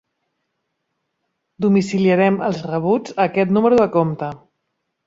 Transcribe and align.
Domiciliarem 1.65 2.43
els 2.49 2.65
rebuts 2.73 3.17
a 3.21 3.31
aquest 3.31 3.57
número 3.61 3.83
de 3.85 3.91
compte. 3.99 4.37